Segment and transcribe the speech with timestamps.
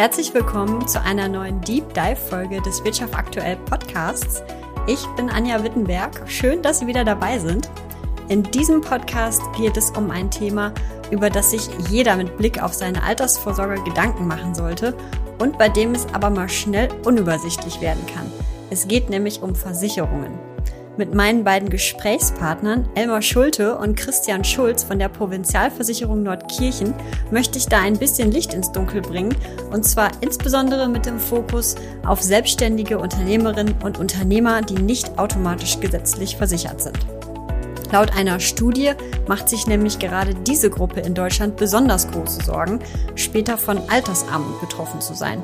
[0.00, 4.42] Herzlich willkommen zu einer neuen Deep Dive Folge des Wirtschaft aktuell Podcasts.
[4.86, 6.22] Ich bin Anja Wittenberg.
[6.26, 7.68] Schön, dass Sie wieder dabei sind.
[8.30, 10.72] In diesem Podcast geht es um ein Thema,
[11.10, 14.96] über das sich jeder mit Blick auf seine Altersvorsorge Gedanken machen sollte
[15.38, 18.32] und bei dem es aber mal schnell unübersichtlich werden kann.
[18.70, 20.32] Es geht nämlich um Versicherungen.
[21.00, 26.92] Mit meinen beiden Gesprächspartnern Elmar Schulte und Christian Schulz von der Provinzialversicherung Nordkirchen
[27.30, 29.34] möchte ich da ein bisschen Licht ins Dunkel bringen
[29.72, 36.36] und zwar insbesondere mit dem Fokus auf selbstständige Unternehmerinnen und Unternehmer, die nicht automatisch gesetzlich
[36.36, 36.98] versichert sind.
[37.90, 38.90] Laut einer Studie
[39.26, 42.78] macht sich nämlich gerade diese Gruppe in Deutschland besonders große Sorgen,
[43.14, 45.42] später von Altersarmut betroffen zu sein.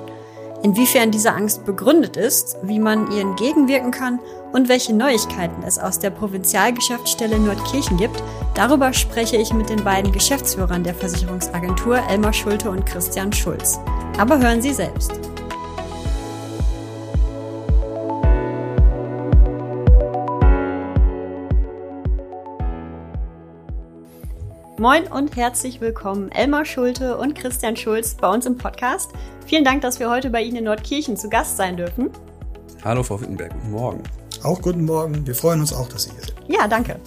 [0.62, 4.18] Inwiefern diese Angst begründet ist, wie man ihr entgegenwirken kann
[4.52, 8.22] und welche Neuigkeiten es aus der Provinzialgeschäftsstelle Nordkirchen gibt,
[8.54, 13.78] darüber spreche ich mit den beiden Geschäftsführern der Versicherungsagentur Elmar Schulte und Christian Schulz.
[14.18, 15.12] Aber hören Sie selbst.
[24.78, 29.10] Moin und herzlich willkommen, Elmar Schulte und Christian Schulz bei uns im Podcast.
[29.46, 32.10] Vielen Dank, dass wir heute bei Ihnen in Nordkirchen zu Gast sein dürfen.
[32.84, 34.02] Hallo, Frau Wittenberg, guten Morgen.
[34.42, 35.26] Auch guten Morgen.
[35.26, 36.34] Wir freuen uns auch, dass Sie hier sind.
[36.48, 37.00] Ja, danke.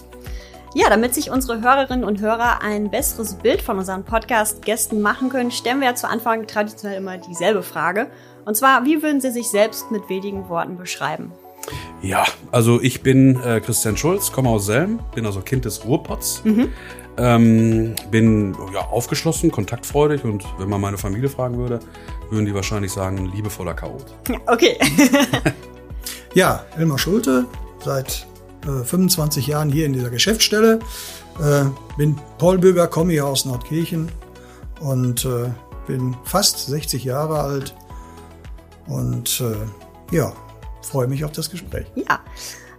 [0.74, 5.52] Ja, damit sich unsere Hörerinnen und Hörer ein besseres Bild von unseren Podcast-Gästen machen können,
[5.52, 8.08] stellen wir ja zu Anfang traditionell immer dieselbe Frage.
[8.46, 11.30] Und zwar, wie würden Sie sich selbst mit wenigen Worten beschreiben?
[12.02, 16.42] Ja, also ich bin äh, Christian Schulz, komme aus Selm, bin also Kind des Ruhrpots.
[16.44, 16.72] Mhm.
[17.16, 21.80] Ähm, bin ja, aufgeschlossen, kontaktfreudig und wenn man meine Familie fragen würde,
[22.30, 24.06] würden die wahrscheinlich sagen, liebevoller Chaot.
[24.46, 24.78] Okay.
[26.34, 27.46] ja, Elmar Schulte,
[27.84, 28.26] seit
[28.64, 30.78] äh, 25 Jahren hier in dieser Geschäftsstelle.
[31.40, 31.64] Äh,
[31.96, 34.10] bin Paulbürger, komme hier aus Nordkirchen
[34.80, 35.50] und äh,
[35.86, 37.74] bin fast 60 Jahre alt
[38.86, 40.32] und äh, ja,
[40.82, 41.86] freue mich auf das Gespräch.
[41.94, 42.20] Ja,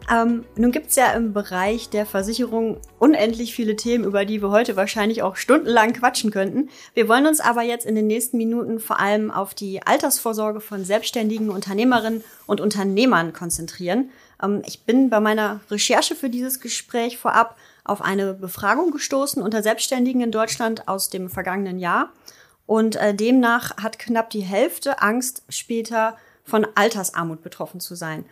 [0.10, 4.50] ähm, nun gibt es ja im Bereich der Versicherung unendlich viele Themen, über die wir
[4.50, 6.70] heute wahrscheinlich auch stundenlang quatschen könnten.
[6.94, 10.86] Wir wollen uns aber jetzt in den nächsten Minuten vor allem auf die Altersvorsorge von
[10.86, 14.10] selbstständigen Unternehmerinnen und Unternehmern konzentrieren.
[14.42, 19.64] Ähm, ich bin bei meiner Recherche für dieses Gespräch vorab auf eine Befragung gestoßen unter
[19.64, 22.12] Selbstständigen in Deutschland aus dem vergangenen Jahr.
[22.66, 28.26] Und äh, demnach hat knapp die Hälfte Angst, später von Altersarmut betroffen zu sein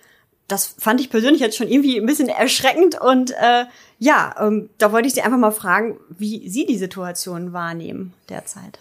[0.52, 3.66] das fand ich persönlich jetzt schon irgendwie ein bisschen erschreckend und äh,
[4.00, 8.80] ja, ähm, da wollte ich Sie einfach mal fragen, wie Sie die Situation wahrnehmen derzeit.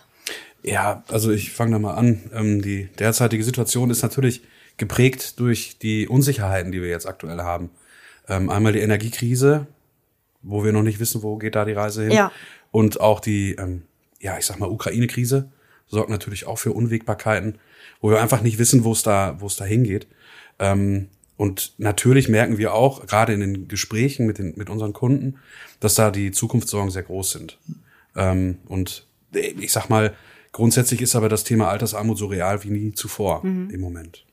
[0.63, 2.31] Ja, also ich fange da mal an.
[2.35, 4.43] Ähm, die derzeitige Situation ist natürlich
[4.77, 7.71] geprägt durch die Unsicherheiten, die wir jetzt aktuell haben.
[8.29, 9.67] Ähm, einmal die Energiekrise,
[10.43, 12.13] wo wir noch nicht wissen, wo geht da die Reise hin.
[12.13, 12.33] Ja.
[12.71, 13.83] Und auch die, ähm,
[14.21, 15.51] ja, ich sag mal, Ukraine-Krise
[15.87, 17.59] sorgt natürlich auch für Unwägbarkeiten,
[18.01, 20.07] wo wir einfach nicht wissen, wo es da, wo es da hingeht.
[20.59, 21.09] Ähm,
[21.39, 25.37] und natürlich merken wir auch, gerade in den Gesprächen mit, den, mit unseren Kunden,
[25.79, 27.59] dass da die Zukunftssorgen sehr groß sind.
[28.17, 30.15] Ähm, und ich sag mal,
[30.51, 33.71] grundsätzlich ist aber das Thema Altersarmut so real wie nie zuvor mhm.
[33.71, 34.25] im Moment.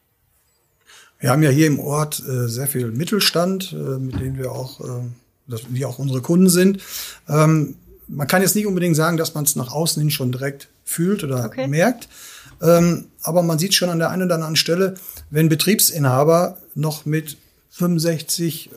[1.20, 4.82] Wir haben ja hier im Ort äh, sehr viel Mittelstand, äh, mit denen wir auch,
[4.82, 5.04] äh,
[5.46, 6.82] das, die auch unsere Kunden sind.
[7.30, 7.76] Ähm,
[8.08, 11.24] man kann jetzt nicht unbedingt sagen, dass man es nach außen hin schon direkt fühlt
[11.24, 11.68] oder okay.
[11.68, 12.10] merkt.
[12.62, 14.96] Ähm, aber man sieht schon an der einen oder anderen Stelle,
[15.30, 17.38] wenn Betriebsinhaber noch mit
[17.72, 18.70] 65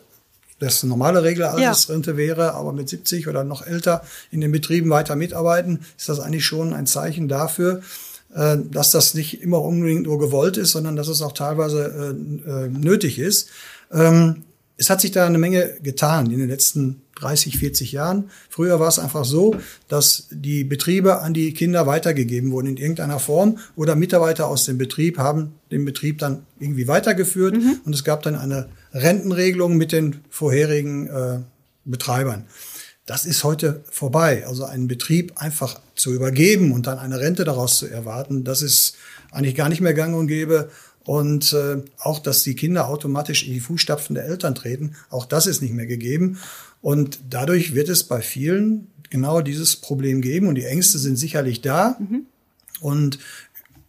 [0.58, 2.16] das normale Regelaltersrente ja.
[2.16, 6.44] wäre, aber mit 70 oder noch älter in den Betrieben weiter mitarbeiten, ist das eigentlich
[6.44, 7.82] schon ein Zeichen dafür,
[8.34, 12.14] äh, dass das nicht immer unbedingt nur gewollt ist, sondern dass es auch teilweise
[12.46, 13.48] äh, äh, nötig ist.
[13.92, 14.44] Ähm,
[14.78, 18.30] es hat sich da eine Menge getan in den letzten 30, 40 Jahren.
[18.48, 19.56] Früher war es einfach so,
[19.88, 24.78] dass die Betriebe an die Kinder weitergegeben wurden in irgendeiner Form oder Mitarbeiter aus dem
[24.78, 27.80] Betrieb haben den Betrieb dann irgendwie weitergeführt mhm.
[27.84, 31.38] und es gab dann eine Rentenregelung mit den vorherigen äh,
[31.84, 32.46] Betreibern.
[33.06, 34.46] Das ist heute vorbei.
[34.46, 38.96] Also einen Betrieb einfach zu übergeben und dann eine Rente daraus zu erwarten, das ist
[39.30, 40.70] eigentlich gar nicht mehr gang und gäbe.
[41.08, 45.46] Und äh, auch, dass die Kinder automatisch in die Fußstapfen der Eltern treten, auch das
[45.46, 46.36] ist nicht mehr gegeben.
[46.82, 51.62] Und dadurch wird es bei vielen genau dieses Problem geben und die Ängste sind sicherlich
[51.62, 51.96] da.
[51.98, 52.26] Mhm.
[52.80, 53.18] Und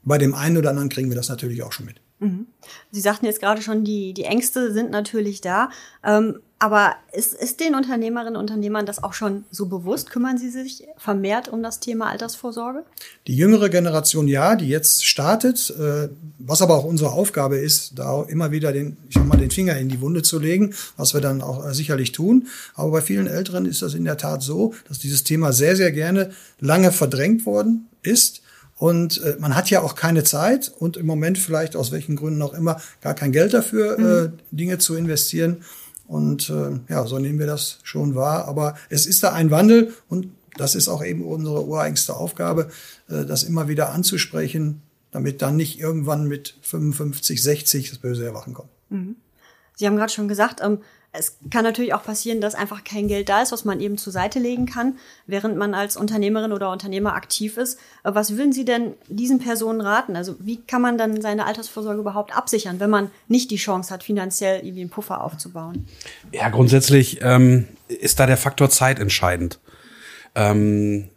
[0.01, 1.98] bei dem einen oder anderen kriegen wir das natürlich auch schon mit.
[2.19, 2.48] Mhm.
[2.92, 5.69] Sie sagten jetzt gerade schon, die, die Ängste sind natürlich da.
[6.04, 10.10] Ähm, aber ist, ist den Unternehmerinnen und Unternehmern das auch schon so bewusst?
[10.10, 12.83] Kümmern sie sich vermehrt um das Thema Altersvorsorge?
[13.27, 18.24] Die jüngere Generation ja, die jetzt startet, äh, was aber auch unsere Aufgabe ist, da
[18.24, 21.21] immer wieder den, ich sag mal, den Finger in die Wunde zu legen, was wir
[21.21, 22.48] dann auch äh, sicherlich tun.
[22.75, 25.94] Aber bei vielen Älteren ist das in der Tat so, dass dieses Thema sehr, sehr
[25.94, 28.42] gerne lange verdrängt worden ist
[28.79, 32.41] Und äh, man hat ja auch keine Zeit und im Moment vielleicht aus welchen Gründen
[32.41, 34.05] auch immer gar kein Geld dafür, mhm.
[34.05, 35.63] äh, Dinge zu investieren.
[36.07, 38.47] Und äh, ja, so nehmen wir das schon wahr.
[38.47, 42.69] Aber es ist da ein Wandel und das ist auch eben unsere ureigenste Aufgabe,
[43.09, 48.53] äh, das immer wieder anzusprechen, damit dann nicht irgendwann mit 55, 60 das böse Erwachen
[48.53, 48.69] kommt.
[48.87, 49.17] Mhm.
[49.75, 50.79] Sie haben gerade schon gesagt, ähm,
[51.11, 54.13] es kann natürlich auch passieren, dass einfach kein Geld da ist, was man eben zur
[54.13, 57.79] Seite legen kann, während man als Unternehmerin oder Unternehmer aktiv ist.
[58.03, 60.15] Was würden Sie denn diesen Personen raten?
[60.15, 64.03] Also wie kann man dann seine Altersvorsorge überhaupt absichern, wenn man nicht die Chance hat,
[64.03, 65.88] finanziell irgendwie einen Puffer aufzubauen?
[66.31, 69.59] Ja, grundsätzlich ähm, ist da der Faktor Zeit entscheidend.
[70.35, 71.09] Ähm,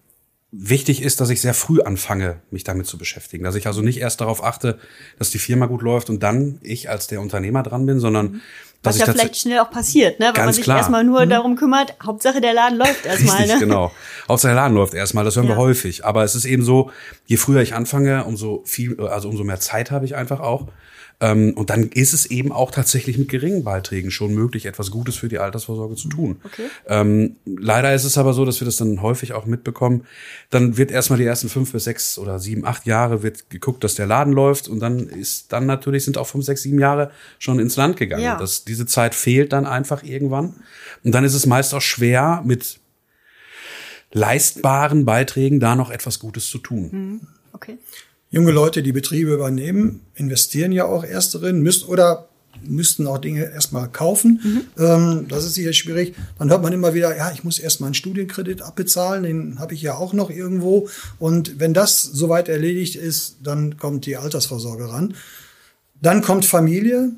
[0.53, 3.45] wichtig ist, dass ich sehr früh anfange, mich damit zu beschäftigen.
[3.45, 4.79] Dass ich also nicht erst darauf achte,
[5.19, 8.41] dass die Firma gut läuft und dann ich als der Unternehmer dran bin, sondern mhm.
[8.83, 10.33] Was ja vielleicht schnell auch passiert, ne?
[10.35, 10.79] Weil man sich klar.
[10.79, 11.31] erstmal nur mhm.
[11.31, 13.37] darum kümmert, Hauptsache der Laden läuft erstmal.
[13.37, 13.61] Richtig, ne?
[13.61, 13.93] genau.
[14.29, 15.53] Hauptsache der Laden läuft erstmal, das hören ja.
[15.53, 16.05] wir häufig.
[16.05, 16.91] Aber es ist eben so,
[17.27, 20.67] je früher ich anfange, umso viel, also umso mehr Zeit habe ich einfach auch.
[21.23, 25.15] Ähm, und dann ist es eben auch tatsächlich mit geringen Beiträgen schon möglich, etwas Gutes
[25.15, 26.41] für die Altersvorsorge zu tun.
[26.43, 26.65] Okay.
[26.89, 30.05] Ähm, leider ist es aber so, dass wir das dann häufig auch mitbekommen.
[30.51, 33.95] Dann wird erstmal die ersten fünf bis sechs oder sieben, acht Jahre wird geguckt, dass
[33.95, 37.61] der Laden läuft und dann ist dann natürlich sind auch fünf, sechs, sieben Jahre schon
[37.61, 38.25] ins Land gegangen.
[38.25, 38.37] Ja.
[38.37, 40.55] Das, diese Zeit fehlt dann einfach irgendwann.
[41.05, 42.81] Und dann ist es meist auch schwer, mit
[44.13, 46.89] leistbaren Beiträgen da noch etwas Gutes zu tun.
[46.93, 47.21] Mhm.
[47.53, 47.79] Okay
[48.33, 52.29] junge Leute, die Betriebe übernehmen, investieren ja auch erst darin, müssen oder
[52.65, 54.41] müssten auch Dinge erstmal kaufen.
[54.43, 54.83] Mhm.
[54.83, 56.15] Ähm, das ist sicher schwierig.
[56.39, 59.83] Dann hört man immer wieder, ja, ich muss erstmal einen Studienkredit abbezahlen, den habe ich
[59.83, 60.89] ja auch noch irgendwo.
[61.19, 65.15] Und wenn das soweit erledigt ist, dann kommt die Altersvorsorge ran.
[66.01, 67.13] Dann kommt Familie,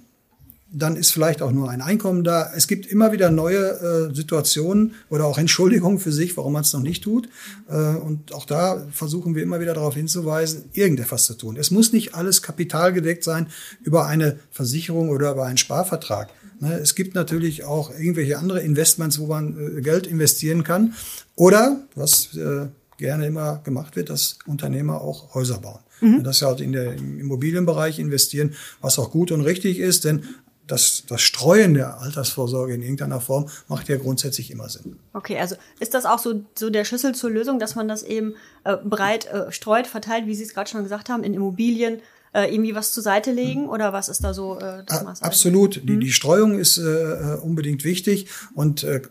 [0.76, 2.52] dann ist vielleicht auch nur ein Einkommen da.
[2.54, 6.72] Es gibt immer wieder neue äh, Situationen oder auch Entschuldigungen für sich, warum man es
[6.72, 7.28] noch nicht tut.
[7.68, 11.56] Äh, und auch da versuchen wir immer wieder darauf hinzuweisen, irgendetwas zu tun.
[11.56, 13.46] Es muss nicht alles kapitalgedeckt sein
[13.82, 16.28] über eine Versicherung oder über einen Sparvertrag.
[16.60, 20.94] Ne, es gibt natürlich auch irgendwelche andere Investments, wo man äh, Geld investieren kann.
[21.36, 22.66] Oder, was äh,
[22.98, 25.80] gerne immer gemacht wird, dass Unternehmer auch Häuser bauen.
[26.00, 26.22] Mhm.
[26.24, 30.24] Dass sie halt in der, im Immobilienbereich investieren, was auch gut und richtig ist, denn
[30.66, 34.98] das, das Streuen der Altersvorsorge in irgendeiner Form macht ja grundsätzlich immer Sinn.
[35.12, 38.34] Okay, also ist das auch so, so der Schlüssel zur Lösung, dass man das eben
[38.64, 42.00] äh, breit äh, streut, verteilt, wie Sie es gerade schon gesagt haben, in Immobilien,
[42.34, 45.22] äh, irgendwie was zur Seite legen oder was ist da so äh, das Maß?
[45.22, 45.80] Absolut.
[45.88, 49.02] Die, die Streuung ist äh, unbedingt wichtig und äh,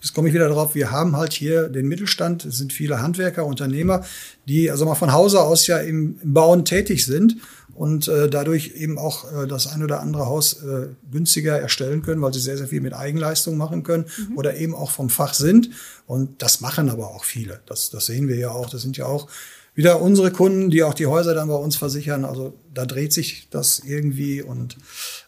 [0.00, 3.46] jetzt komme ich wieder darauf, wir haben halt hier den Mittelstand, es sind viele Handwerker,
[3.46, 4.04] Unternehmer,
[4.48, 7.36] die also mal von Hause aus ja im, im Bauen tätig sind
[7.74, 12.20] und äh, dadurch eben auch äh, das ein oder andere Haus äh, günstiger erstellen können,
[12.20, 14.36] weil sie sehr, sehr viel mit Eigenleistung machen können mhm.
[14.36, 15.70] oder eben auch vom Fach sind.
[16.06, 17.60] Und das machen aber auch viele.
[17.66, 18.68] Das, das sehen wir ja auch.
[18.68, 19.28] Das sind ja auch
[19.74, 22.24] wieder unsere Kunden, die auch die Häuser dann bei uns versichern.
[22.24, 24.76] Also da dreht sich das irgendwie und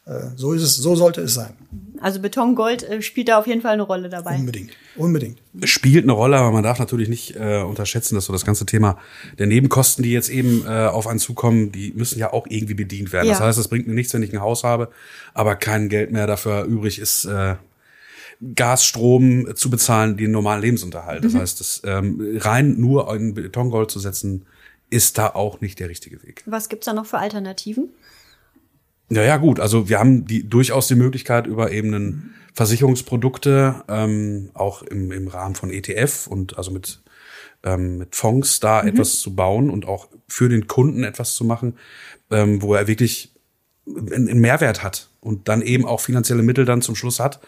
[0.04, 1.54] äh, so ist es, so sollte es sein.
[2.00, 4.36] Also Betongold äh, spielt da auf jeden Fall eine Rolle dabei.
[4.36, 5.40] Unbedingt, unbedingt.
[5.60, 8.66] Es spielt eine Rolle, aber man darf natürlich nicht äh, unterschätzen, dass so das ganze
[8.66, 8.98] Thema
[9.38, 13.12] der Nebenkosten, die jetzt eben äh, auf einen zukommen, die müssen ja auch irgendwie bedient
[13.12, 13.28] werden.
[13.28, 13.32] Ja.
[13.32, 14.90] Das heißt, es bringt mir nichts, wenn ich ein Haus habe,
[15.32, 17.54] aber kein Geld mehr dafür übrig ist, äh,
[18.54, 21.22] Gas, Strom zu bezahlen, den normalen Lebensunterhalt.
[21.22, 21.26] Mhm.
[21.28, 24.46] Das heißt, das ähm, rein nur in Betongold zu setzen,
[24.90, 26.42] ist da auch nicht der richtige Weg.
[26.46, 27.88] Was gibt's da noch für Alternativen?
[29.10, 29.60] Ja, ja, gut.
[29.60, 35.28] Also wir haben die durchaus die Möglichkeit über eben einen Versicherungsprodukte ähm, auch im, im
[35.28, 37.02] Rahmen von ETF und also mit
[37.64, 38.88] ähm, mit Fonds da mhm.
[38.88, 41.76] etwas zu bauen und auch für den Kunden etwas zu machen,
[42.30, 43.33] ähm, wo er wirklich
[43.86, 47.40] einen Mehrwert hat und dann eben auch finanzielle Mittel dann zum Schluss hat,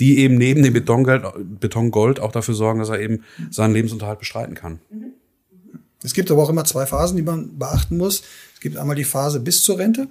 [0.00, 1.24] die eben neben dem Betongold,
[1.60, 4.80] Betongold auch dafür sorgen, dass er eben seinen Lebensunterhalt bestreiten kann.
[6.02, 8.22] Es gibt aber auch immer zwei Phasen, die man beachten muss.
[8.54, 10.08] Es gibt einmal die Phase bis zur Rente.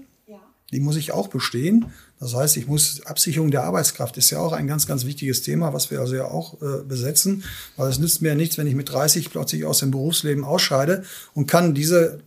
[0.71, 1.91] Die muss ich auch bestehen.
[2.19, 5.73] Das heißt, ich muss Absicherung der Arbeitskraft ist ja auch ein ganz, ganz wichtiges Thema,
[5.73, 7.43] was wir also ja auch äh, besetzen,
[7.75, 11.03] weil es nützt mir ja nichts, wenn ich mit 30 plötzlich aus dem Berufsleben ausscheide
[11.35, 12.21] und kann diese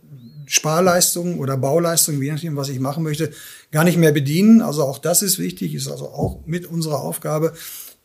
[0.47, 3.31] Sparleistungen oder Bauleistungen, je nachdem, was ich machen möchte,
[3.71, 4.61] gar nicht mehr bedienen.
[4.61, 7.53] Also auch das ist wichtig, ist also auch mit unserer Aufgabe,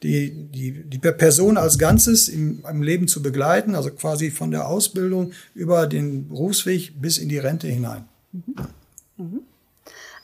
[0.03, 4.67] die, die, die Person als Ganzes im, im Leben zu begleiten, also quasi von der
[4.67, 8.05] Ausbildung über den Berufsweg bis in die Rente hinein.
[8.33, 8.55] Mhm.
[9.17, 9.41] Mhm.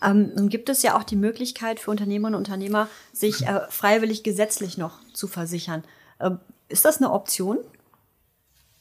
[0.02, 4.22] Ähm, nun gibt es ja auch die Möglichkeit für Unternehmerinnen und Unternehmer, sich äh, freiwillig
[4.22, 5.84] gesetzlich noch zu versichern.
[6.20, 7.58] Ähm, ist das eine Option?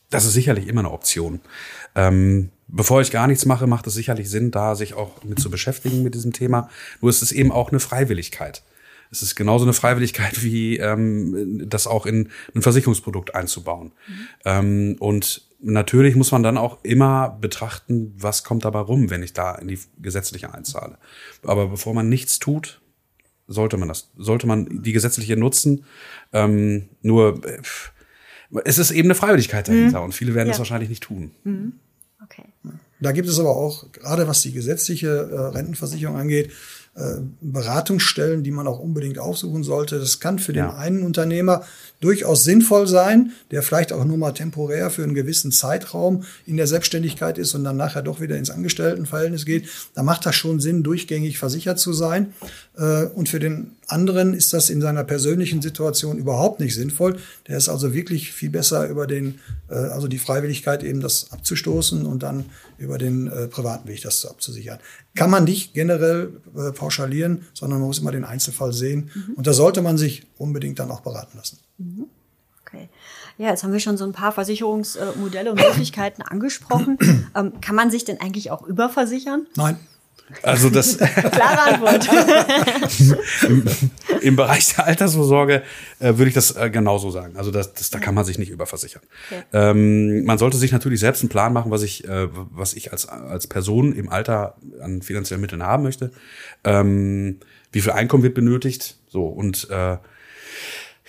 [0.10, 1.42] Das ist sicherlich immer eine Option.
[1.96, 5.50] Ähm, bevor ich gar nichts mache, macht es sicherlich Sinn, da sich auch mit zu
[5.50, 6.70] beschäftigen mit diesem Thema.
[7.02, 8.64] Nur ist es eben auch eine Freiwilligkeit.
[9.10, 13.94] Es ist genauso eine Freiwilligkeit wie ähm, das auch in ein Versicherungsprodukt einzubauen.
[14.08, 14.28] Mhm.
[14.46, 19.34] Ähm, und natürlich muss man dann auch immer betrachten, was kommt dabei rum, wenn ich
[19.34, 20.98] da in die gesetzliche einzahle.
[21.44, 22.82] Aber bevor man nichts tut,
[23.48, 25.86] sollte man das, sollte man die gesetzliche nutzen.
[26.34, 27.62] Ähm, nur äh,
[28.66, 30.06] es ist eben eine Freiwilligkeit dahinter mhm.
[30.06, 31.32] und viele werden es wahrscheinlich nicht tun.
[31.44, 31.74] Mhm.
[33.00, 36.52] Da gibt es aber auch, gerade was die gesetzliche äh, Rentenversicherung angeht,
[36.98, 40.00] äh, Beratungsstellen, die man auch unbedingt aufsuchen sollte.
[40.00, 40.76] Das kann für den ja.
[40.76, 41.64] einen Unternehmer
[42.00, 46.66] durchaus sinnvoll sein, der vielleicht auch nur mal temporär für einen gewissen Zeitraum in der
[46.66, 49.70] Selbstständigkeit ist und dann nachher doch wieder ins Angestelltenverhältnis geht.
[49.94, 52.34] Da macht das schon Sinn, durchgängig versichert zu sein.
[52.76, 57.18] Äh, und für den anderen ist das in seiner persönlichen Situation überhaupt nicht sinnvoll.
[57.48, 59.40] Der ist also wirklich viel besser über den,
[59.70, 62.46] äh, also die Freiwilligkeit eben das abzustoßen und dann
[62.78, 64.80] über den äh, privaten Weg das abzusichern.
[65.16, 69.10] Kann man nicht generell äh, pauschalieren, sondern man muss immer den Einzelfall sehen.
[69.14, 69.34] Mhm.
[69.36, 71.60] Und da sollte man sich unbedingt dann auch beraten lassen.
[71.78, 72.08] Mhm.
[72.66, 72.90] Okay.
[73.38, 76.98] Ja, jetzt haben wir schon so ein paar Versicherungsmodelle und Möglichkeiten angesprochen.
[77.36, 79.46] Ähm, kann man sich denn eigentlich auch überversichern?
[79.56, 79.78] Nein.
[80.44, 80.98] Also das
[81.32, 82.10] klare Antwort.
[83.48, 83.64] Im,
[84.22, 85.64] Im, Bereich der Altersvorsorge
[86.00, 87.38] äh, würde ich das äh, genauso sagen.
[87.38, 89.02] Also das, das, da kann man sich nicht überversichern.
[89.30, 89.44] Okay.
[89.54, 93.08] Ähm, man sollte sich natürlich selbst einen Plan machen, was ich, äh, was ich als,
[93.08, 96.12] als Person im Alter an finanziellen Mitteln haben möchte.
[96.66, 97.40] Ähm,
[97.72, 98.98] wie viel Einkommen wird benötigt?
[99.08, 99.98] So und äh,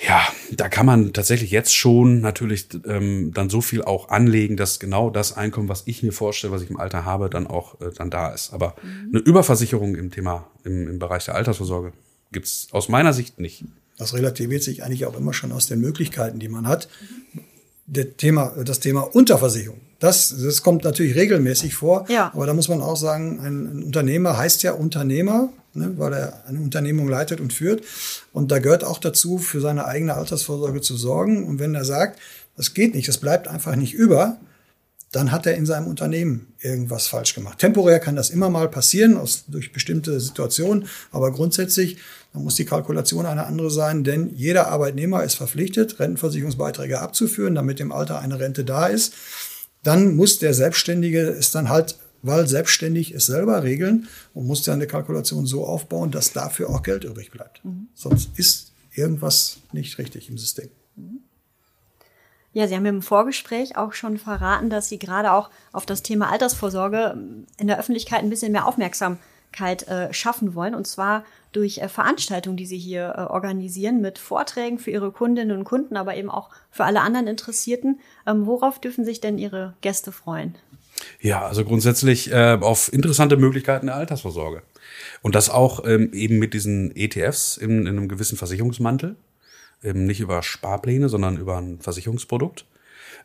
[0.06, 4.78] ja, da kann man tatsächlich jetzt schon natürlich ähm, dann so viel auch anlegen, dass
[4.78, 7.90] genau das Einkommen, was ich mir vorstelle, was ich im Alter habe, dann auch äh,
[7.96, 8.52] dann da ist.
[8.52, 9.10] Aber mhm.
[9.14, 11.92] eine Überversicherung im Thema, im, im Bereich der Altersvorsorge
[12.30, 13.64] gibt's aus meiner Sicht nicht.
[13.96, 16.88] Das relativiert sich eigentlich auch immer schon aus den Möglichkeiten, die man hat.
[17.86, 19.80] Der Thema, das Thema Unterversicherung.
[20.00, 22.06] Das, das kommt natürlich regelmäßig vor.
[22.08, 22.30] Ja.
[22.32, 26.44] Aber da muss man auch sagen, ein, ein Unternehmer heißt ja Unternehmer ne, weil er
[26.46, 27.82] eine Unternehmung leitet und führt.
[28.32, 31.44] Und da gehört auch dazu, für seine eigene Altersvorsorge zu sorgen.
[31.44, 32.20] Und wenn er sagt,
[32.56, 34.38] das geht nicht, das bleibt einfach nicht über,
[35.12, 37.58] dann hat er in seinem Unternehmen irgendwas falsch gemacht.
[37.58, 41.96] Temporär kann das immer mal passieren, aus, durch bestimmte Situationen, aber grundsätzlich
[42.34, 47.80] dann muss die Kalkulation eine andere sein, denn jeder Arbeitnehmer ist verpflichtet, Rentenversicherungsbeiträge abzuführen, damit
[47.80, 49.14] im Alter eine Rente da ist.
[49.82, 54.72] Dann muss der Selbstständige es dann halt weil selbstständig es selber regeln und muss ja
[54.72, 57.64] eine Kalkulation so aufbauen, dass dafür auch Geld übrig bleibt.
[57.64, 57.88] Mhm.
[57.94, 60.68] Sonst ist irgendwas nicht richtig im System.
[62.52, 66.30] Ja, Sie haben im Vorgespräch auch schon verraten, dass Sie gerade auch auf das Thema
[66.32, 67.16] Altersvorsorge
[67.56, 70.74] in der Öffentlichkeit ein bisschen mehr Aufmerksamkeit äh, schaffen wollen.
[70.74, 75.56] Und zwar durch äh, Veranstaltungen, die Sie hier äh, organisieren, mit Vorträgen für Ihre Kundinnen
[75.56, 78.00] und Kunden, aber eben auch für alle anderen Interessierten.
[78.26, 80.54] Ähm, worauf dürfen sich denn Ihre Gäste freuen?
[81.20, 84.62] Ja, also grundsätzlich äh, auf interessante Möglichkeiten der Altersvorsorge.
[85.22, 89.16] Und das auch ähm, eben mit diesen ETFs in, in einem gewissen Versicherungsmantel.
[89.82, 92.64] Eben nicht über Sparpläne, sondern über ein Versicherungsprodukt.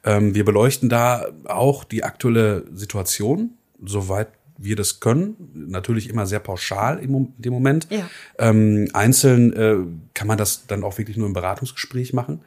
[0.03, 3.51] Ähm, wir beleuchten da auch die aktuelle Situation,
[3.83, 5.35] soweit wir das können.
[5.53, 7.87] Natürlich immer sehr pauschal im dem Moment.
[7.89, 8.09] Ja.
[8.37, 9.75] Ähm, einzeln äh,
[10.13, 12.41] kann man das dann auch wirklich nur im Beratungsgespräch machen.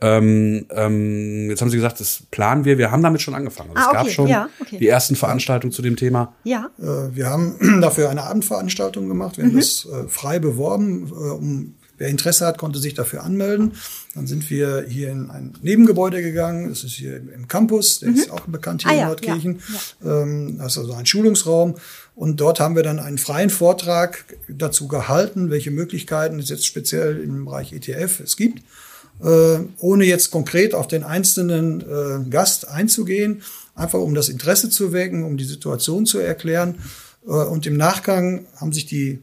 [0.00, 2.78] Ähm, ähm, jetzt haben Sie gesagt, das planen wir.
[2.78, 3.70] Wir haben damit schon angefangen.
[3.74, 3.98] Also ah, okay.
[3.98, 4.78] Es gab schon ja, okay.
[4.78, 6.34] die ersten Veranstaltungen zu dem Thema.
[6.44, 6.70] Ja.
[6.78, 9.36] Äh, wir haben dafür eine Abendveranstaltung gemacht.
[9.36, 9.58] Wir haben mhm.
[9.58, 11.06] das äh, frei beworben.
[11.08, 13.72] Äh, um, wer Interesse hat, konnte sich dafür anmelden.
[14.14, 16.68] Dann sind wir hier in ein Nebengebäude gegangen.
[16.68, 18.00] Das ist hier im Campus.
[18.00, 18.16] Der mhm.
[18.16, 19.60] ist auch bekannt hier ah, in ja, Nordkirchen.
[20.02, 21.76] Ja, ähm, das ist also ein Schulungsraum.
[22.14, 27.20] Und dort haben wir dann einen freien Vortrag dazu gehalten, welche Möglichkeiten es jetzt speziell
[27.20, 28.62] im Bereich ETF es gibt.
[29.22, 33.42] Äh, ohne jetzt konkret auf den einzelnen äh, Gast einzugehen,
[33.74, 36.76] einfach um das Interesse zu wecken, um die Situation zu erklären.
[37.26, 39.20] Äh, und im Nachgang haben sich die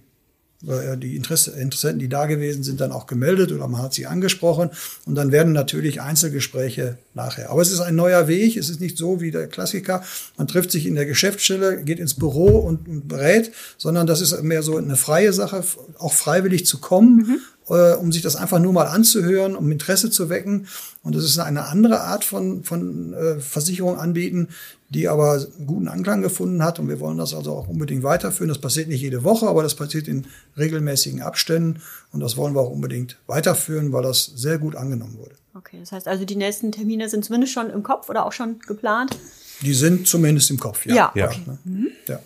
[0.62, 4.70] die Interesse, Interessenten, die da gewesen sind, dann auch gemeldet oder man hat sie angesprochen
[5.06, 7.50] und dann werden natürlich Einzelgespräche nachher.
[7.50, 10.04] Aber es ist ein neuer Weg, es ist nicht so wie der Klassiker,
[10.38, 14.62] man trifft sich in der Geschäftsstelle, geht ins Büro und berät, sondern das ist mehr
[14.62, 15.64] so eine freie Sache,
[15.98, 17.40] auch freiwillig zu kommen mhm
[17.72, 20.68] äh, um sich das einfach nur mal anzuhören, um Interesse zu wecken.
[21.04, 24.50] Und das ist eine andere Art von, von äh, Versicherung anbieten,
[24.94, 26.78] die aber guten Anklang gefunden hat.
[26.78, 28.50] Und wir wollen das also auch unbedingt weiterführen.
[28.50, 31.82] Das passiert nicht jede Woche, aber das passiert in regelmäßigen Abständen.
[32.12, 35.36] Und das wollen wir auch unbedingt weiterführen, weil das sehr gut angenommen wurde.
[35.56, 38.60] Okay, das heißt also, die nächsten Termine sind zumindest schon im Kopf oder auch schon
[38.60, 39.18] geplant?
[39.62, 41.12] Die sind zumindest im Kopf, ja.
[41.16, 41.42] Ja, okay.
[41.46, 41.58] Ja.
[41.64, 41.88] Mhm.
[42.08, 42.20] Ja,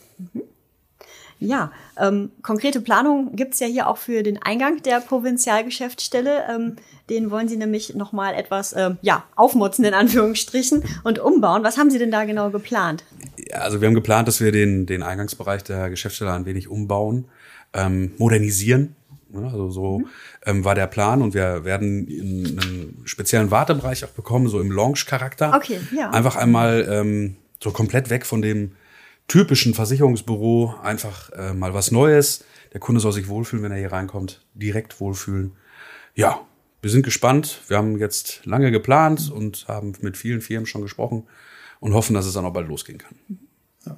[1.99, 6.43] ähm, konkrete Planung gibt's ja hier auch für den Eingang der Provinzialgeschäftsstelle.
[6.49, 6.75] Ähm,
[7.09, 11.63] den wollen Sie nämlich nochmal etwas ähm, ja, aufmotzen, in Anführungsstrichen, und umbauen.
[11.63, 13.03] Was haben Sie denn da genau geplant?
[13.37, 17.25] Ja, also wir haben geplant, dass wir den, den Eingangsbereich der Geschäftsstelle ein wenig umbauen,
[17.73, 18.95] ähm, modernisieren
[19.35, 19.45] Ne?
[19.45, 20.07] Also so mhm.
[20.45, 25.53] ähm, war der Plan und wir werden einen speziellen Wartebereich auch bekommen, so im Launch-Charakter.
[25.55, 26.09] Okay, ja.
[26.09, 28.71] Einfach einmal ähm, so komplett weg von dem
[29.27, 32.43] typischen Versicherungsbüro, einfach äh, mal was Neues.
[32.73, 35.53] Der Kunde soll sich wohlfühlen, wenn er hier reinkommt, direkt wohlfühlen.
[36.13, 36.45] Ja,
[36.81, 37.61] wir sind gespannt.
[37.67, 41.23] Wir haben jetzt lange geplant und haben mit vielen Firmen schon gesprochen
[41.79, 43.15] und hoffen, dass es dann auch bald losgehen kann.
[43.85, 43.97] Ja.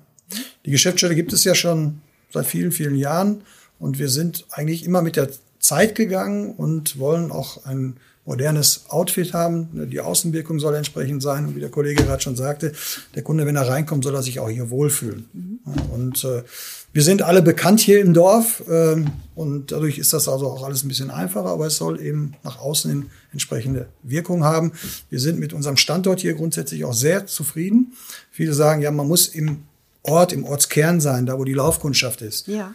[0.66, 3.42] Die Geschäftsstelle gibt es ja schon seit vielen, vielen Jahren
[3.80, 5.30] und wir sind eigentlich immer mit der
[5.60, 9.90] Zeit gegangen und wollen auch ein modernes Outfit haben.
[9.90, 11.46] Die Außenwirkung soll entsprechend sein.
[11.46, 12.74] Und wie der Kollege gerade schon sagte,
[13.16, 15.30] der Kunde, wenn er reinkommt, soll er sich auch hier wohlfühlen.
[15.34, 15.60] Mhm.
[15.94, 16.44] Und äh,
[16.92, 18.98] wir sind alle bekannt hier im Dorf äh,
[19.36, 22.60] und dadurch ist das also auch alles ein bisschen einfacher, aber es soll eben nach
[22.60, 24.74] außen hin entsprechende Wirkung haben.
[25.10, 27.94] Wir sind mit unserem Standort hier grundsätzlich auch sehr zufrieden.
[28.32, 29.64] Viele sagen, ja, man muss im
[30.04, 32.48] Ort, im Ortskern sein, da wo die Laufkundschaft ist.
[32.48, 32.74] Ja.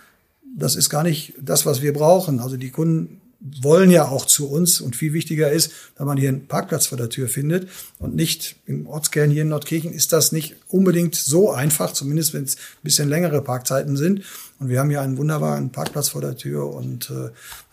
[0.57, 2.41] Das ist gar nicht das, was wir brauchen.
[2.41, 3.21] Also die Kunden
[3.61, 6.99] wollen ja auch zu uns und viel wichtiger ist, wenn man hier einen Parkplatz vor
[6.99, 7.69] der Tür findet
[7.99, 12.45] und nicht im Ortskern hier in Nordkirchen ist das nicht unbedingt so einfach, zumindest wenn
[12.45, 14.23] es ein bisschen längere Parkzeiten sind.
[14.61, 17.31] Und wir haben hier einen wunderbaren Parkplatz vor der Tür und äh,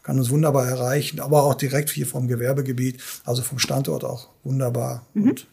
[0.09, 5.05] kann uns wunderbar erreichen, aber auch direkt hier vom Gewerbegebiet, also vom Standort auch wunderbar.
[5.13, 5.29] Mhm.
[5.29, 5.47] Und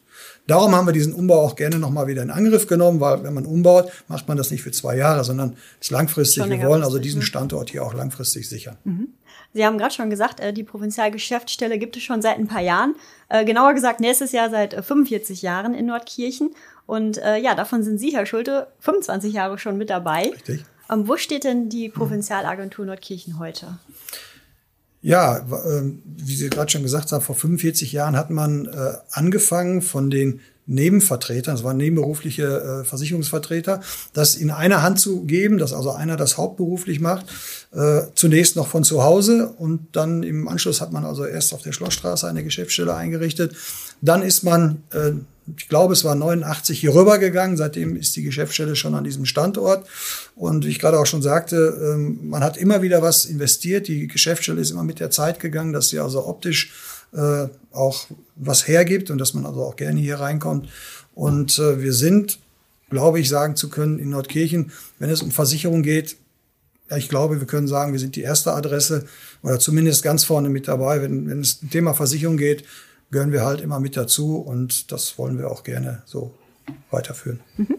[0.47, 3.45] darum haben wir diesen Umbau auch gerne nochmal wieder in Angriff genommen, weil wenn man
[3.45, 6.49] umbaut, macht man das nicht für zwei Jahre, sondern ist langfristig.
[6.49, 8.79] Wir wollen also diesen Standort hier auch langfristig sichern.
[8.85, 9.09] Mhm.
[9.53, 12.95] Sie haben gerade schon gesagt, äh, die Provinzialgeschäftsstelle gibt es schon seit ein paar Jahren.
[13.29, 16.55] Äh, genauer gesagt, nächstes Jahr seit 45 äh, Jahren in Nordkirchen.
[16.87, 20.31] Und ja, davon sind Sie, Herr Schulte, 25 Jahre schon mit dabei.
[20.33, 20.65] Richtig.
[20.89, 23.79] Ähm, wo steht denn die Provinzialagentur Nordkirchen heute?
[25.09, 25.47] Ja,
[26.05, 28.69] wie Sie gerade schon gesagt haben, vor 45 Jahren hat man
[29.13, 33.81] angefangen von den Nebenvertreter, das waren nebenberufliche äh, Versicherungsvertreter,
[34.13, 37.27] das in einer Hand zu geben, dass also einer das hauptberuflich macht,
[37.73, 41.63] äh, zunächst noch von zu Hause und dann im Anschluss hat man also erst auf
[41.63, 43.55] der Schlossstraße eine Geschäftsstelle eingerichtet.
[44.01, 45.13] Dann ist man, äh,
[45.57, 49.87] ich glaube, es war 89 hier rübergegangen, seitdem ist die Geschäftsstelle schon an diesem Standort
[50.35, 54.09] und wie ich gerade auch schon sagte, ähm, man hat immer wieder was investiert, die
[54.09, 56.73] Geschäftsstelle ist immer mit der Zeit gegangen, dass sie also optisch
[57.13, 60.69] äh, auch was hergibt und dass man also auch gerne hier reinkommt.
[61.15, 62.39] Und äh, wir sind,
[62.91, 66.17] glaube ich, sagen zu können, in Nordkirchen, wenn es um Versicherung geht,
[66.97, 69.07] ich glaube, wir können sagen, wir sind die erste Adresse
[69.43, 71.03] oder zumindest ganz vorne mit dabei.
[71.03, 72.65] Wenn, wenn es um Thema Versicherung geht,
[73.11, 76.35] gehören wir halt immer mit dazu und das wollen wir auch gerne so
[76.91, 77.41] weiterführen.
[77.57, 77.79] Mhm.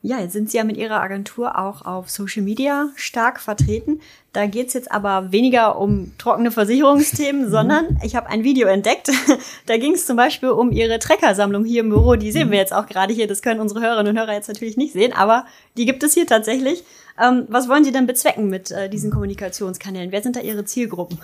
[0.00, 4.00] Ja, jetzt sind Sie ja mit Ihrer Agentur auch auf Social Media stark vertreten.
[4.32, 9.10] Da geht's jetzt aber weniger um trockene Versicherungsthemen, sondern ich habe ein Video entdeckt.
[9.66, 12.14] da ging es zum Beispiel um Ihre Treckersammlung hier im Büro.
[12.14, 13.26] Die sehen wir jetzt auch gerade hier.
[13.26, 16.28] Das können unsere Hörerinnen und Hörer jetzt natürlich nicht sehen, aber die gibt es hier
[16.28, 16.84] tatsächlich.
[17.20, 20.12] Ähm, was wollen Sie denn bezwecken mit äh, diesen Kommunikationskanälen?
[20.12, 21.18] Wer sind da Ihre Zielgruppen?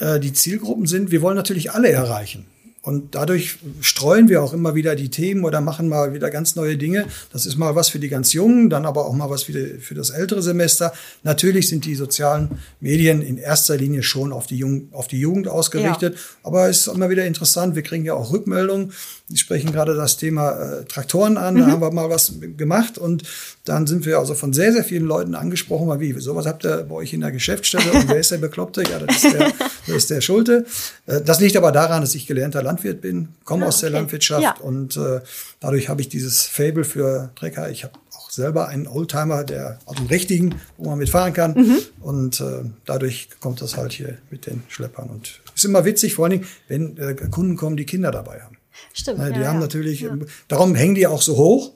[0.00, 2.46] Äh, die Zielgruppen sind, wir wollen natürlich alle erreichen.
[2.82, 6.78] Und dadurch streuen wir auch immer wieder die Themen oder machen mal wieder ganz neue
[6.78, 7.04] Dinge.
[7.30, 9.80] Das ist mal was für die ganz Jungen, dann aber auch mal was für, die,
[9.80, 10.94] für das ältere Semester.
[11.22, 15.46] Natürlich sind die sozialen Medien in erster Linie schon auf die, Jung, auf die Jugend
[15.46, 16.14] ausgerichtet.
[16.14, 16.20] Ja.
[16.42, 17.74] Aber es ist immer wieder interessant.
[17.74, 18.94] Wir kriegen ja auch Rückmeldungen.
[19.28, 21.56] Sie sprechen gerade das Thema äh, Traktoren an.
[21.56, 21.58] Mhm.
[21.58, 23.24] Da haben wir mal was gemacht und
[23.70, 26.84] dann sind wir also von sehr, sehr vielen Leuten angesprochen, mal wie, sowas habt ihr
[26.88, 28.82] bei euch in der Geschäftsstelle und wer ist der Bekloppte?
[28.82, 29.52] Ja, das ist der,
[29.86, 30.66] das ist der Schulte.
[31.06, 34.42] Äh, das liegt aber daran, dass ich gelernter Landwirt bin, komme ah, aus der Landwirtschaft
[34.42, 34.54] ja.
[34.60, 35.20] und äh,
[35.60, 37.70] dadurch habe ich dieses Fable für Trecker.
[37.70, 41.54] Ich habe auch selber einen Oldtimer, der, also einen richtigen, wo man mitfahren kann.
[41.54, 41.78] Mhm.
[42.00, 45.08] Und äh, dadurch kommt das halt hier mit den Schleppern.
[45.10, 48.56] Und ist immer witzig, vor allen Dingen, wenn äh, Kunden kommen, die Kinder dabei haben.
[48.92, 49.18] Stimmt.
[49.18, 49.60] Ne, die ja, haben ja.
[49.60, 50.16] natürlich, ja.
[50.48, 51.72] darum hängen die auch so hoch.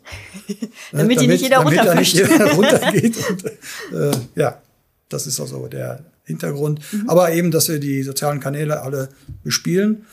[0.93, 3.17] damit, die nicht jeder damit da nicht jeder runtergeht.
[3.31, 3.45] Und,
[3.99, 4.61] äh, ja,
[5.09, 6.81] das ist also der Hintergrund.
[6.93, 7.09] Mhm.
[7.09, 9.09] Aber eben, dass wir die sozialen Kanäle alle
[9.43, 10.07] bespielen.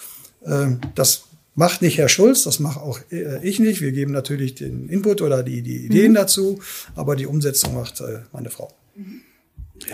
[0.46, 1.24] Äh, das
[1.56, 3.82] macht nicht Herr Schulz, das mache auch äh, ich nicht.
[3.82, 6.16] Wir geben natürlich den Input oder die, die Ideen mhm.
[6.16, 6.62] dazu,
[6.96, 8.72] aber die Umsetzung macht äh, meine Frau.
[8.96, 9.22] Mhm.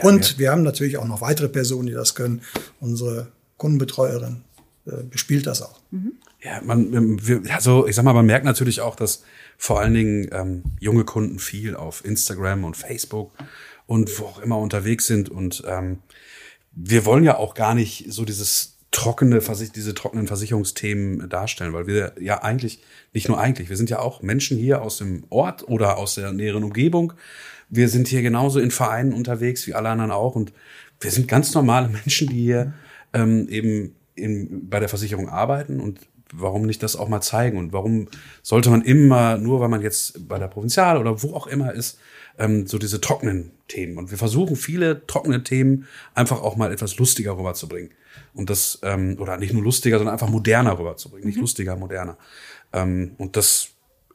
[0.01, 2.41] Und wir haben natürlich auch noch weitere Personen, die das können.
[2.79, 4.41] Unsere Kundenbetreuerin
[4.85, 5.79] äh, bespielt das auch.
[5.91, 6.13] Mhm.
[6.41, 9.23] Ja, man, wir, also ich sag mal, man merkt natürlich auch, dass
[9.57, 13.31] vor allen Dingen ähm, junge Kunden viel auf Instagram und Facebook
[13.87, 15.29] und wo auch immer unterwegs sind.
[15.29, 15.99] Und ähm,
[16.73, 19.41] wir wollen ja auch gar nicht so dieses trockene,
[19.75, 24.21] diese trockenen Versicherungsthemen darstellen, weil wir ja eigentlich, nicht nur eigentlich, wir sind ja auch
[24.21, 27.13] Menschen hier aus dem Ort oder aus der näheren Umgebung.
[27.69, 30.53] Wir sind hier genauso in Vereinen unterwegs wie alle anderen auch und
[30.99, 32.73] wir sind ganz normale Menschen, die hier
[33.13, 35.99] ähm, eben in, bei der Versicherung arbeiten und
[36.33, 37.57] warum nicht das auch mal zeigen?
[37.57, 38.07] Und warum
[38.41, 41.99] sollte man immer, nur weil man jetzt bei der Provinzial oder wo auch immer ist,
[42.37, 43.97] ähm, so diese trockenen Themen.
[43.97, 47.91] Und wir versuchen viele trockene Themen einfach auch mal etwas lustiger rüberzubringen.
[48.33, 51.23] Und das, ähm, oder nicht nur lustiger, sondern einfach moderner rüberzubringen.
[51.23, 51.29] Mhm.
[51.29, 52.17] Nicht lustiger, moderner.
[52.73, 53.69] Ähm, und das,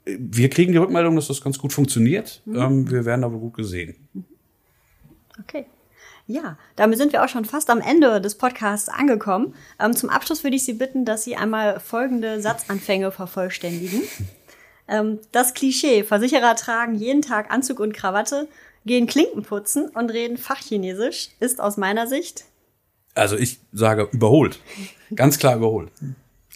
[0.04, 2.42] wir kriegen die Rückmeldung, dass das ganz gut funktioniert.
[2.44, 2.56] Mhm.
[2.56, 3.96] Ähm, wir werden aber gut gesehen.
[5.40, 5.66] Okay.
[6.26, 9.54] Ja, damit sind wir auch schon fast am Ende des Podcasts angekommen.
[9.80, 14.02] Ähm, zum Abschluss würde ich Sie bitten, dass Sie einmal folgende Satzanfänge vervollständigen.
[14.88, 18.48] Ähm, das Klischee, Versicherer tragen jeden Tag Anzug und Krawatte,
[18.84, 22.44] gehen Klinken putzen und reden Fachchinesisch, ist aus meiner Sicht.
[23.14, 24.58] Also ich sage überholt.
[25.14, 25.90] Ganz klar überholt.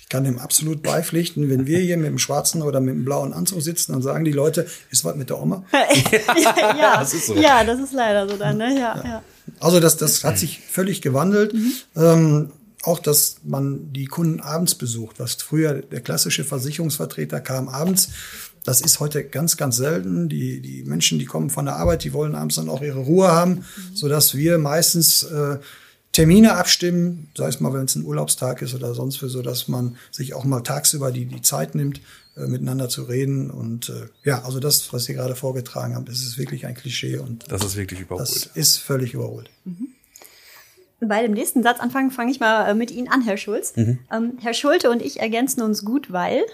[0.06, 1.50] Ich kann dem absolut beipflichten.
[1.50, 4.30] Wenn wir hier mit dem schwarzen oder mit dem blauen Anzug sitzen, dann sagen die
[4.30, 5.64] Leute, ist was mit der Oma?
[5.72, 7.34] ja, ja, das ist so.
[7.34, 8.56] ja, das ist leider so dann.
[8.56, 8.72] Ne?
[8.74, 9.04] Ja, ja.
[9.04, 9.22] ja.
[9.58, 11.54] Also das, das hat sich völlig gewandelt.
[11.54, 11.72] Mhm.
[11.96, 12.52] Ähm,
[12.84, 18.10] auch, dass man die Kunden abends besucht, was früher der klassische Versicherungsvertreter kam abends.
[18.62, 20.28] Das ist heute ganz, ganz selten.
[20.28, 23.26] Die, die Menschen, die kommen von der Arbeit, die wollen abends dann auch ihre Ruhe
[23.26, 23.64] haben, mhm.
[23.96, 25.58] so dass wir meistens äh,
[26.16, 29.68] Termine abstimmen, sei es mal, wenn es ein Urlaubstag ist oder sonst für so, dass
[29.68, 32.00] man sich auch mal tagsüber die, die Zeit nimmt,
[32.38, 33.50] äh, miteinander zu reden.
[33.50, 37.18] Und äh, ja, also das, was Sie gerade vorgetragen haben, das ist wirklich ein Klischee
[37.18, 38.26] und das ist wirklich überholt.
[38.26, 39.50] Das ist völlig überholt.
[39.66, 39.88] Mhm.
[41.00, 43.76] Bei dem nächsten Satz anfangen, fange ich mal äh, mit Ihnen an, Herr Schulz.
[43.76, 43.98] Mhm.
[44.10, 46.46] Ähm, Herr Schulte und ich ergänzen uns gut, weil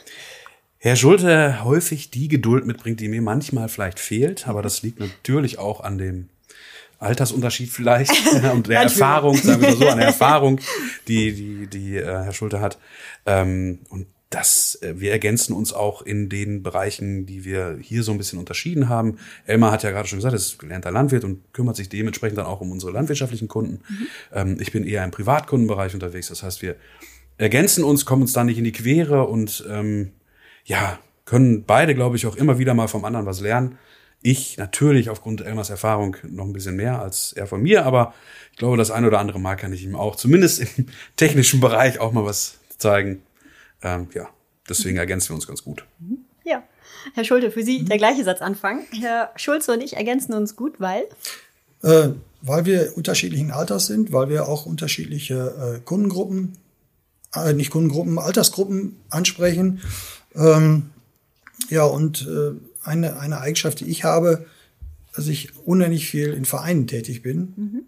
[0.78, 5.60] Herr Schulte häufig die Geduld mitbringt, die mir manchmal vielleicht fehlt, aber das liegt natürlich
[5.60, 6.30] auch an dem
[7.02, 8.12] Altersunterschied vielleicht
[8.52, 10.60] und der Erfahrung, sagen wir mal so, an der Erfahrung,
[11.08, 12.78] die, die, die äh, Herr Schulte hat.
[13.26, 18.12] Ähm, und das, äh, wir ergänzen uns auch in den Bereichen, die wir hier so
[18.12, 19.18] ein bisschen unterschieden haben.
[19.46, 22.46] Elmar hat ja gerade schon gesagt, er ist gelernter Landwirt und kümmert sich dementsprechend dann
[22.46, 23.80] auch um unsere landwirtschaftlichen Kunden.
[23.88, 24.06] Mhm.
[24.32, 26.28] Ähm, ich bin eher im Privatkundenbereich unterwegs.
[26.28, 26.76] Das heißt, wir
[27.36, 30.12] ergänzen uns, kommen uns da nicht in die Quere und ähm,
[30.64, 33.78] ja, können beide, glaube ich, auch immer wieder mal vom anderen was lernen.
[34.22, 38.14] Ich natürlich aufgrund Elmars Erfahrung noch ein bisschen mehr als er von mir, aber
[38.52, 41.98] ich glaube, das ein oder andere Mal kann ich ihm auch zumindest im technischen Bereich
[41.98, 43.22] auch mal was zeigen.
[43.82, 44.28] Ähm, ja,
[44.68, 45.84] deswegen ergänzen wir uns ganz gut.
[46.44, 46.62] Ja.
[47.14, 48.86] Herr Schulte, für Sie der gleiche Satz anfangen.
[48.92, 51.04] Herr Schulze und ich ergänzen uns gut, weil?
[51.82, 52.10] Äh,
[52.42, 56.58] weil wir unterschiedlichen Alters sind, weil wir auch unterschiedliche äh, Kundengruppen,
[57.34, 59.80] äh, nicht Kundengruppen, Altersgruppen ansprechen.
[60.34, 60.90] Ähm,
[61.70, 62.52] ja, und äh,
[62.84, 64.46] eine, eine Eigenschaft, die ich habe,
[65.14, 67.52] dass ich unendlich viel in Vereinen tätig bin.
[67.56, 67.82] Mhm.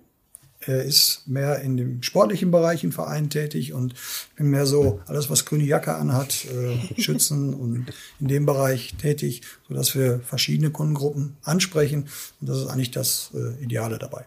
[0.67, 3.95] Er ist mehr in dem sportlichen Bereich in Vereinen tätig und
[4.37, 9.43] bin mehr so alles, was grüne Jacke anhat, äh, Schützen und in dem Bereich tätig,
[9.69, 12.09] sodass wir verschiedene Kundengruppen ansprechen.
[12.41, 14.25] Und das ist eigentlich das äh, Ideale dabei.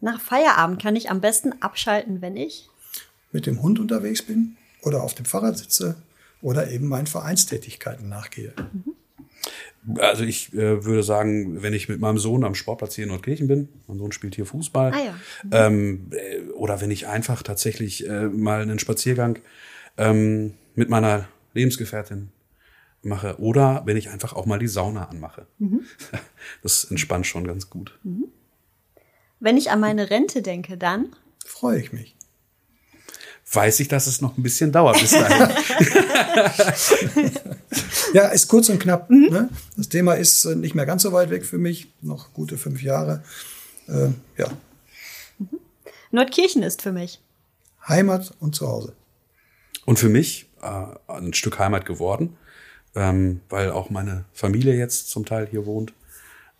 [0.00, 2.68] Nach Feierabend kann ich am besten abschalten, wenn ich
[3.30, 5.96] mit dem Hund unterwegs bin oder auf dem Fahrrad sitze
[6.40, 8.52] oder eben meinen Vereinstätigkeiten nachgehe.
[9.98, 13.48] Also ich äh, würde sagen, wenn ich mit meinem Sohn am Sportplatz hier in Nordkirchen
[13.48, 15.66] bin, mein Sohn spielt hier Fußball, ah, ja.
[15.66, 19.40] ähm, äh, oder wenn ich einfach tatsächlich äh, mal einen Spaziergang
[19.98, 22.30] ähm, mit meiner Lebensgefährtin
[23.02, 25.46] mache, oder wenn ich einfach auch mal die Sauna anmache.
[25.58, 25.80] Mhm.
[26.62, 27.98] Das entspannt schon ganz gut.
[28.04, 28.26] Mhm.
[29.40, 31.14] Wenn ich an meine Rente denke, dann
[31.44, 32.16] freue ich mich
[33.52, 35.54] weiß ich, dass es noch ein bisschen dauert bis dahin.
[38.14, 39.10] ja, ist kurz und knapp.
[39.10, 39.28] Mhm.
[39.30, 39.48] Ne?
[39.76, 42.82] Das Thema ist äh, nicht mehr ganz so weit weg für mich, noch gute fünf
[42.82, 43.22] Jahre.
[43.88, 44.48] Äh, ja.
[45.38, 45.60] Mhm.
[46.10, 47.20] Nordkirchen ist für mich
[47.86, 48.94] Heimat und Zuhause.
[49.84, 52.36] Und für mich äh, ein Stück Heimat geworden,
[52.94, 55.92] ähm, weil auch meine Familie jetzt zum Teil hier wohnt.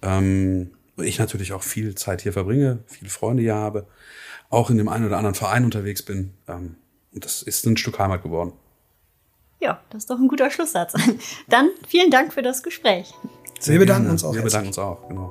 [0.03, 3.87] Ähm, ich natürlich auch viel Zeit hier verbringe, viele Freunde hier habe,
[4.51, 6.35] auch in dem einen oder anderen Verein unterwegs bin.
[6.49, 6.77] Ähm,
[7.15, 8.53] und das ist ein Stück Heimat geworden.
[9.61, 10.95] Ja, das ist doch ein guter Schlusssatz.
[11.49, 13.13] Dann vielen Dank für das Gespräch.
[13.61, 14.35] Sehr wir bedanken uns auch.
[14.35, 15.31] Wir bedanken uns auch, genau.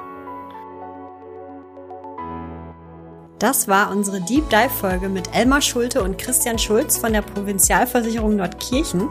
[3.40, 8.36] Das war unsere Deep Dive Folge mit Elmar Schulte und Christian Schulz von der Provinzialversicherung
[8.36, 9.10] Nordkirchen.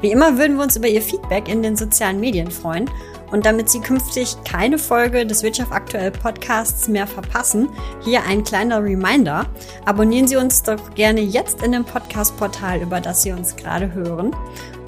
[0.00, 2.88] Wie immer würden wir uns über Ihr Feedback in den sozialen Medien freuen.
[3.30, 7.68] Und damit Sie künftig keine Folge des Wirtschaft aktuell Podcasts mehr verpassen,
[8.04, 9.46] hier ein kleiner Reminder.
[9.84, 14.34] Abonnieren Sie uns doch gerne jetzt in dem Podcast-Portal, über das Sie uns gerade hören.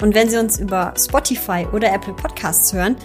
[0.01, 2.95] Und wenn Sie uns über Spotify oder Apple Podcasts hören,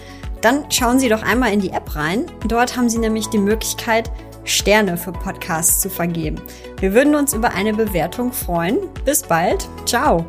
[0.41, 2.25] dann schauen Sie doch einmal in die App rein.
[2.47, 4.11] Dort haben Sie nämlich die Möglichkeit,
[4.45, 6.41] Sterne für Podcasts zu vergeben.
[6.79, 8.77] Wir würden uns über eine Bewertung freuen.
[9.05, 9.67] Bis bald.
[9.85, 10.25] Ciao.